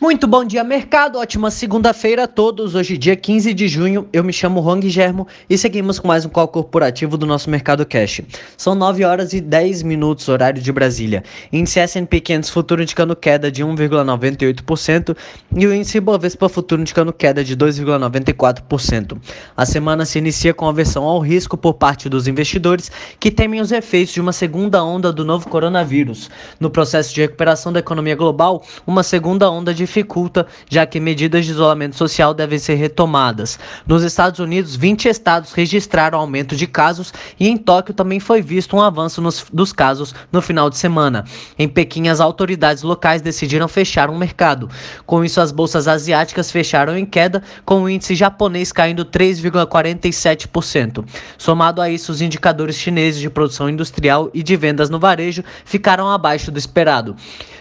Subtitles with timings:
[0.00, 1.18] Muito bom dia, mercado.
[1.18, 2.76] Ótima segunda-feira a todos.
[2.76, 6.28] Hoje, dia 15 de junho, eu me chamo Juan Germo e seguimos com mais um
[6.28, 8.20] call corporativo do nosso Mercado Cash.
[8.56, 11.24] São 9 horas e 10 minutos, horário de Brasília.
[11.52, 15.16] Índice S&P 500 futuro indicando queda de 1,98%
[15.56, 19.18] e o índice Bovespa futuro indicando queda de 2,94%.
[19.56, 22.88] A semana se inicia com aversão ao risco por parte dos investidores
[23.18, 26.30] que temem os efeitos de uma segunda onda do novo coronavírus.
[26.60, 31.46] No processo de recuperação da economia global, uma segunda onda de dificulta, já que medidas
[31.46, 33.58] de isolamento social devem ser retomadas.
[33.86, 38.76] Nos Estados Unidos, 20 estados registraram aumento de casos e em Tóquio também foi visto
[38.76, 41.24] um avanço nos, dos casos no final de semana.
[41.58, 44.68] Em Pequim, as autoridades locais decidiram fechar um mercado.
[45.06, 51.04] Com isso, as bolsas asiáticas fecharam em queda, com o índice japonês caindo 3,47%.
[51.38, 56.10] Somado a isso, os indicadores chineses de produção industrial e de vendas no varejo ficaram
[56.10, 57.16] abaixo do esperado.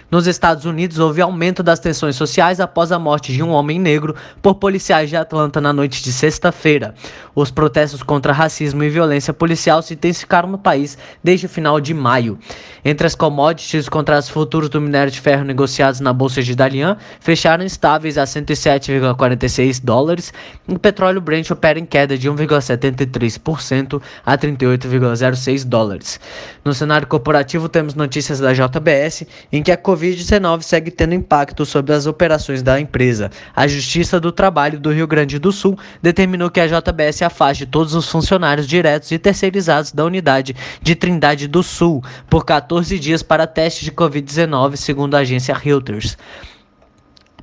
[0.09, 4.15] Nos Estados Unidos, houve aumento das tensões sociais após a morte de um homem negro
[4.41, 6.95] por policiais de Atlanta na noite de sexta-feira.
[7.35, 11.93] Os protestos contra racismo e violência policial se intensificaram no país desde o final de
[11.93, 12.40] maio.
[12.85, 16.95] Entre as commodities, os contratos futuros do minério de ferro negociados na bolsa de Dalian
[17.20, 20.34] fecharam estáveis a 107,46 dólares
[20.70, 26.17] e o petróleo Brent opera em queda de 1,73% a 38,06 dólares.
[26.63, 31.93] No cenário corporativo, temos notícias da JBS em que a Covid-19 segue tendo impacto sobre
[31.93, 33.31] as operações da empresa.
[33.55, 37.95] A Justiça do Trabalho do Rio Grande do Sul determinou que a JBS afaste todos
[37.95, 43.48] os funcionários diretos e terceirizados da unidade de Trindade do Sul por 14 dias para
[43.48, 46.15] teste de Covid-19, segundo a agência Reuters.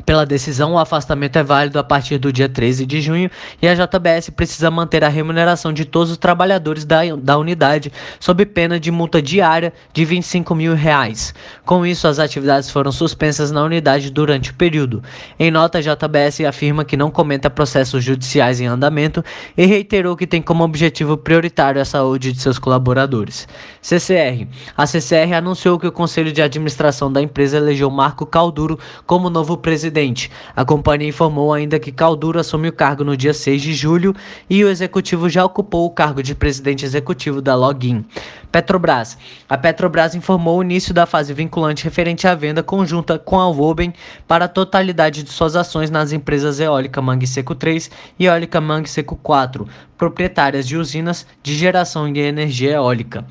[0.04, 3.30] Pela decisão, o afastamento é válido a partir do dia 13 de junho
[3.62, 8.44] e a JBS precisa manter a remuneração de todos os trabalhadores da, da unidade, sob
[8.44, 11.32] pena de multa diária de 25 mil reais.
[11.64, 15.02] Com isso, as atividades foram suspensas na unidade durante o período.
[15.38, 19.24] Em nota, a JBS afirma que não comenta processos judiciais em andamento
[19.56, 23.46] e reiterou que tem como objetivo prioritário a saúde de seus colaboradores.
[23.80, 24.48] CCR.
[24.76, 29.56] A CCR anunciou que o Conselho de Administração da empresa elegeu Marco Calduro como novo
[29.56, 30.30] presidente presidente.
[30.56, 34.14] A companhia informou ainda que Calduro assumiu o cargo no dia 6 de julho
[34.48, 38.04] e o executivo já ocupou o cargo de presidente executivo da Login.
[38.50, 39.18] Petrobras.
[39.46, 43.92] A Petrobras informou o início da fase vinculante referente à venda conjunta com a Woben
[44.26, 48.88] para a totalidade de suas ações nas empresas Eólica Mangue Seco 3 e Eólica Mangue
[48.88, 49.68] Seco 4,
[49.98, 53.26] proprietárias de usinas de geração de energia eólica.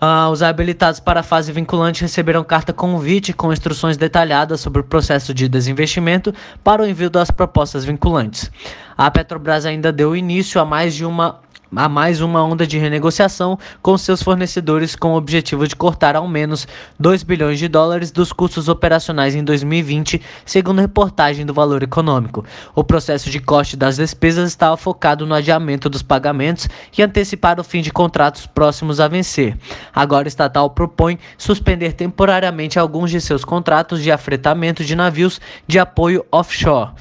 [0.00, 4.84] Ah, os habilitados para a fase vinculante receberão carta convite com instruções detalhadas sobre o
[4.84, 6.32] processo de desinvestimento
[6.62, 8.48] para o envio das propostas vinculantes.
[8.96, 11.40] A Petrobras ainda deu início a mais de uma
[11.74, 16.26] a mais uma onda de renegociação com seus fornecedores com o objetivo de cortar ao
[16.26, 16.66] menos
[16.98, 22.44] 2 bilhões de dólares dos custos operacionais em 2020, segundo reportagem do Valor Econômico.
[22.74, 27.64] O processo de corte das despesas estava focado no adiamento dos pagamentos e antecipar o
[27.64, 29.56] fim de contratos próximos a vencer.
[29.94, 35.78] Agora o estatal propõe suspender temporariamente alguns de seus contratos de afretamento de navios de
[35.78, 36.92] apoio offshore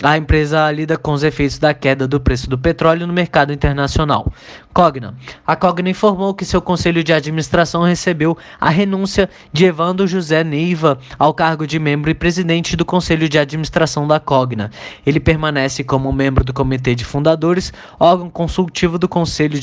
[0.00, 4.32] a empresa lida com os efeitos da queda do preço do petróleo no mercado internacional.
[4.72, 5.14] Cogna.
[5.46, 10.98] A Cogna informou que seu conselho de administração recebeu a renúncia de Evandro José Neiva
[11.18, 14.70] ao cargo de membro e presidente do conselho de administração da Cogna.
[15.04, 19.58] Ele permanece como membro do comitê de fundadores, órgão consultivo do conselho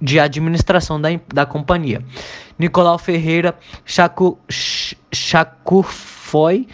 [0.00, 2.02] de administração da, da companhia.
[2.58, 3.54] Nicolau Ferreira
[5.12, 6.66] Chacurfoy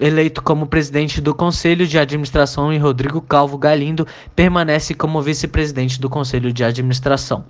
[0.00, 6.10] eleito como presidente do Conselho de Administração e Rodrigo Calvo Galindo permanece como vice-presidente do
[6.10, 7.44] Conselho de Administração.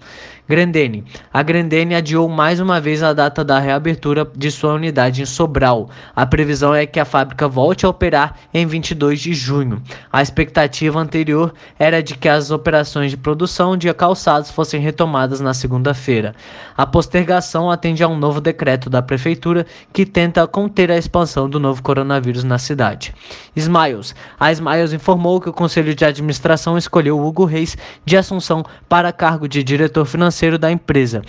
[0.49, 1.05] Grandene.
[1.33, 5.91] A Grandene adiou mais uma vez a data da reabertura de sua unidade em Sobral.
[6.15, 9.83] A previsão é que a fábrica volte a operar em 22 de junho.
[10.13, 15.53] A expectativa anterior era de que as operações de produção de calçados fossem retomadas na
[15.53, 16.33] segunda-feira.
[16.77, 21.59] A postergação atende a um novo decreto da prefeitura que tenta conter a expansão do
[21.59, 23.15] novo coronavírus coronavírus na cidade.
[23.55, 24.15] Smiles.
[24.39, 29.49] A Smiles informou que o Conselho de Administração escolheu Hugo Reis de Assunção para cargo
[29.49, 31.23] de diretor financeiro da empresa.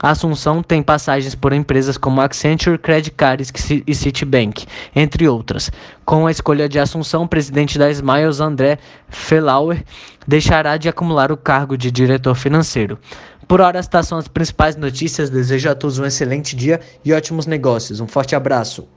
[0.00, 3.52] A Assunção tem passagens por empresas como Accenture, Credit Cards
[3.86, 5.70] e Citibank, entre outras.
[6.04, 8.78] Com a escolha de Assunção, o presidente da Smiles, André
[9.08, 9.84] Felauer,
[10.26, 12.98] deixará de acumular o cargo de diretor financeiro.
[13.46, 15.28] Por hora, estas são as principais notícias.
[15.28, 18.00] Desejo a todos um excelente dia e ótimos negócios.
[18.00, 18.88] Um forte abraço.